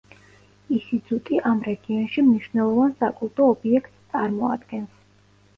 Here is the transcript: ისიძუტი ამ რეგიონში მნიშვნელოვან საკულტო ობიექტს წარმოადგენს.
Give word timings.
ისიძუტი 0.77 1.41
ამ 1.49 1.61
რეგიონში 1.67 2.23
მნიშვნელოვან 2.29 2.97
საკულტო 3.03 3.51
ობიექტს 3.57 4.01
წარმოადგენს. 4.15 4.99